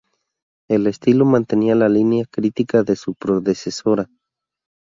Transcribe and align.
El 0.67 0.87
estilo 0.87 1.25
mantenía 1.25 1.75
la 1.75 1.87
línea 1.87 2.25
crítica 2.25 2.81
de 2.81 2.95
su 2.95 3.13
predecesora. 3.13 4.09